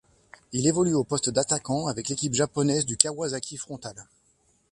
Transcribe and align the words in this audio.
Il 0.51 0.65
évolue 0.65 0.95
au 0.95 1.03
poste 1.03 1.29
d'attaquant 1.29 1.85
avec 1.85 2.09
l'équipe 2.09 2.33
japonaise 2.33 2.87
du 2.87 2.97
Kawasaki 2.97 3.57
Frontale. 3.57 4.07